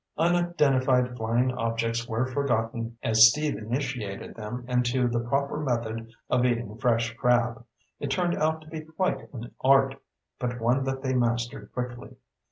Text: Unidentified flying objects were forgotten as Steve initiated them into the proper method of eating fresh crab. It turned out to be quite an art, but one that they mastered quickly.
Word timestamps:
Unidentified 0.17 1.15
flying 1.15 1.51
objects 1.53 2.07
were 2.07 2.25
forgotten 2.25 2.97
as 3.03 3.29
Steve 3.29 3.55
initiated 3.55 4.33
them 4.33 4.65
into 4.67 5.07
the 5.07 5.19
proper 5.19 5.59
method 5.59 6.11
of 6.27 6.43
eating 6.43 6.75
fresh 6.79 7.13
crab. 7.13 7.63
It 7.99 8.09
turned 8.09 8.35
out 8.35 8.61
to 8.61 8.67
be 8.67 8.81
quite 8.81 9.31
an 9.31 9.53
art, 9.63 10.01
but 10.39 10.59
one 10.59 10.85
that 10.85 11.03
they 11.03 11.13
mastered 11.13 11.71
quickly. 11.71 12.15